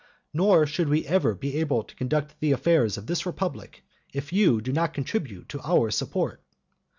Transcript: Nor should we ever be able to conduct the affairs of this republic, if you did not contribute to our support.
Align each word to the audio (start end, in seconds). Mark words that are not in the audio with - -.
Nor 0.33 0.65
should 0.65 0.89
we 0.89 1.05
ever 1.05 1.35
be 1.35 1.57
able 1.57 1.83
to 1.83 1.93
conduct 1.93 2.33
the 2.39 2.51
affairs 2.53 2.97
of 2.97 3.05
this 3.05 3.27
republic, 3.27 3.83
if 4.11 4.33
you 4.33 4.59
did 4.59 4.73
not 4.73 4.95
contribute 4.95 5.47
to 5.49 5.61
our 5.63 5.91
support. 5.91 6.41